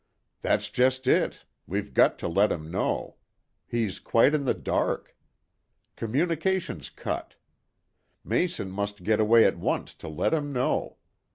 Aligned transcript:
"That's 0.41 0.71
just 0.71 1.05
it. 1.05 1.45
We've 1.67 1.93
got 1.93 2.17
to 2.17 2.27
let 2.27 2.51
him 2.51 2.71
know. 2.71 3.17
He's 3.67 3.99
quite 3.99 4.33
in 4.33 4.45
the 4.45 4.55
dark. 4.55 5.15
Communications 5.95 6.89
cut. 6.89 7.35
Mason 8.23 8.71
must 8.71 9.03
get 9.03 9.19
away 9.19 9.45
at 9.45 9.59
once 9.59 9.93
to 9.93 10.07
let 10.07 10.33
him 10.33 10.51
know. 10.51 10.97